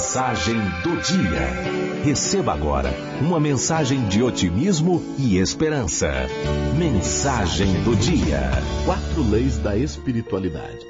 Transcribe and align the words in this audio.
Mensagem 0.00 0.58
do 0.82 0.96
dia. 1.02 2.02
Receba 2.02 2.54
agora 2.54 2.90
uma 3.20 3.38
mensagem 3.38 4.08
de 4.08 4.22
otimismo 4.22 5.14
e 5.18 5.36
esperança. 5.36 6.10
Mensagem 6.78 7.82
do 7.82 7.94
dia. 7.94 8.50
Quatro 8.86 9.22
leis 9.22 9.58
da 9.58 9.76
espiritualidade. 9.76 10.86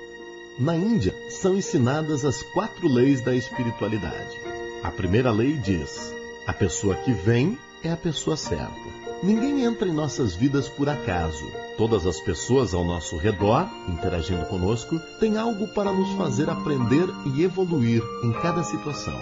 Na 0.61 0.77
Índia 0.77 1.13
são 1.29 1.57
ensinadas 1.57 2.25
as 2.25 2.41
quatro 2.55 2.87
leis 2.87 3.21
da 3.21 3.35
espiritualidade. 3.35 4.39
A 4.85 4.93
primeira 4.93 5.33
lei 5.33 5.55
diz: 5.55 6.15
a 6.47 6.53
pessoa 6.53 6.95
que 6.95 7.13
vem 7.13 7.59
é 7.83 7.91
a 7.91 7.97
pessoa 7.97 8.37
certa. 8.37 9.00
Ninguém 9.23 9.65
entra 9.65 9.87
em 9.87 9.93
nossas 9.93 10.35
vidas 10.35 10.67
por 10.67 10.89
acaso. 10.89 11.45
Todas 11.77 12.07
as 12.07 12.19
pessoas 12.21 12.73
ao 12.73 12.83
nosso 12.83 13.19
redor, 13.19 13.69
interagindo 13.87 14.47
conosco, 14.47 14.99
têm 15.19 15.37
algo 15.37 15.69
para 15.69 15.93
nos 15.93 16.11
fazer 16.13 16.49
aprender 16.49 17.07
e 17.35 17.43
evoluir 17.43 18.03
em 18.25 18.33
cada 18.33 18.63
situação. 18.63 19.19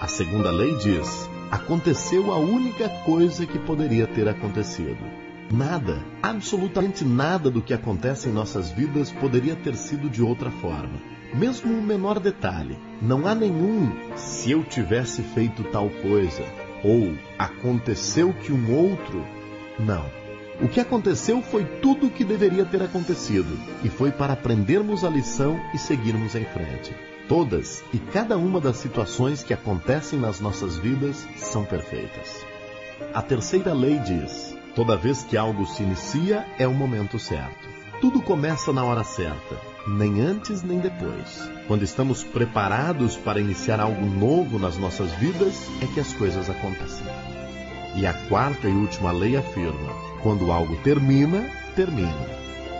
A 0.00 0.08
segunda 0.08 0.50
lei 0.50 0.76
diz: 0.78 1.30
aconteceu 1.52 2.32
a 2.32 2.36
única 2.36 2.88
coisa 3.04 3.46
que 3.46 3.60
poderia 3.60 4.08
ter 4.08 4.28
acontecido. 4.28 4.98
Nada, 5.52 6.04
absolutamente 6.20 7.04
nada 7.04 7.48
do 7.48 7.62
que 7.62 7.72
acontece 7.72 8.28
em 8.28 8.32
nossas 8.32 8.72
vidas 8.72 9.12
poderia 9.12 9.54
ter 9.54 9.76
sido 9.76 10.10
de 10.10 10.20
outra 10.20 10.50
forma. 10.50 11.00
Mesmo 11.32 11.72
o 11.72 11.82
menor 11.82 12.18
detalhe. 12.18 12.76
Não 13.00 13.26
há 13.26 13.36
nenhum 13.36 13.92
se 14.16 14.50
eu 14.50 14.64
tivesse 14.64 15.22
feito 15.22 15.62
tal 15.64 15.88
coisa, 15.88 16.44
ou 16.82 17.14
aconteceu 17.38 18.32
que 18.32 18.52
um 18.52 18.74
outro. 18.74 19.37
Não. 19.78 20.04
O 20.60 20.68
que 20.68 20.80
aconteceu 20.80 21.40
foi 21.40 21.64
tudo 21.64 22.08
o 22.08 22.10
que 22.10 22.24
deveria 22.24 22.64
ter 22.64 22.82
acontecido, 22.82 23.56
e 23.84 23.88
foi 23.88 24.10
para 24.10 24.32
aprendermos 24.32 25.04
a 25.04 25.08
lição 25.08 25.60
e 25.72 25.78
seguirmos 25.78 26.34
em 26.34 26.44
frente. 26.44 26.94
Todas 27.28 27.84
e 27.92 27.98
cada 27.98 28.36
uma 28.36 28.60
das 28.60 28.78
situações 28.78 29.42
que 29.42 29.54
acontecem 29.54 30.18
nas 30.18 30.40
nossas 30.40 30.76
vidas 30.76 31.28
são 31.36 31.64
perfeitas. 31.64 32.44
A 33.14 33.22
terceira 33.22 33.72
lei 33.72 33.98
diz: 33.98 34.56
toda 34.74 34.96
vez 34.96 35.22
que 35.22 35.36
algo 35.36 35.66
se 35.66 35.82
inicia, 35.82 36.46
é 36.58 36.66
o 36.66 36.74
momento 36.74 37.18
certo. 37.18 37.68
Tudo 38.00 38.22
começa 38.22 38.72
na 38.72 38.84
hora 38.84 39.02
certa, 39.02 39.60
nem 39.86 40.20
antes 40.20 40.62
nem 40.62 40.78
depois. 40.78 41.50
Quando 41.66 41.82
estamos 41.82 42.22
preparados 42.22 43.16
para 43.16 43.40
iniciar 43.40 43.80
algo 43.80 44.06
novo 44.06 44.58
nas 44.58 44.76
nossas 44.76 45.10
vidas, 45.14 45.68
é 45.82 45.86
que 45.86 45.98
as 45.98 46.12
coisas 46.12 46.48
acontecem. 46.48 47.07
E 47.94 48.06
a 48.06 48.12
quarta 48.12 48.68
e 48.68 48.72
última 48.72 49.12
lei 49.12 49.36
afirma: 49.36 49.92
quando 50.22 50.52
algo 50.52 50.76
termina, 50.76 51.48
termina. 51.74 52.26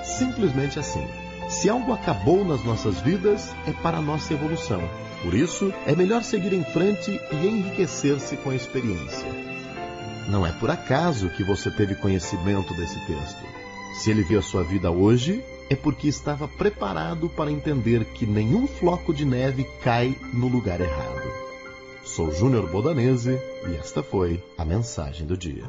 Simplesmente 0.04 0.78
assim. 0.78 1.06
Se 1.48 1.68
algo 1.68 1.92
acabou 1.92 2.44
nas 2.44 2.62
nossas 2.62 3.00
vidas, 3.00 3.54
é 3.66 3.72
para 3.72 3.98
a 3.98 4.02
nossa 4.02 4.34
evolução. 4.34 4.82
Por 5.22 5.34
isso, 5.34 5.72
é 5.86 5.94
melhor 5.94 6.22
seguir 6.22 6.52
em 6.52 6.62
frente 6.62 7.20
e 7.32 7.46
enriquecer-se 7.46 8.36
com 8.36 8.50
a 8.50 8.54
experiência. 8.54 9.26
Não 10.28 10.46
é 10.46 10.52
por 10.52 10.70
acaso 10.70 11.30
que 11.30 11.42
você 11.42 11.70
teve 11.70 11.94
conhecimento 11.94 12.74
desse 12.74 12.98
texto. 13.06 13.42
Se 13.98 14.10
ele 14.10 14.22
viu 14.22 14.38
a 14.38 14.42
sua 14.42 14.62
vida 14.62 14.90
hoje, 14.90 15.42
é 15.70 15.74
porque 15.74 16.06
estava 16.06 16.46
preparado 16.46 17.28
para 17.28 17.50
entender 17.50 18.04
que 18.04 18.26
nenhum 18.26 18.66
floco 18.66 19.12
de 19.12 19.24
neve 19.24 19.66
cai 19.82 20.14
no 20.32 20.48
lugar 20.48 20.80
errado. 20.80 21.17
Sou 22.14 22.32
Júnior 22.32 22.68
Bodanese 22.68 23.38
e 23.70 23.76
esta 23.76 24.02
foi 24.02 24.42
a 24.56 24.64
mensagem 24.64 25.26
do 25.26 25.36
dia. 25.36 25.66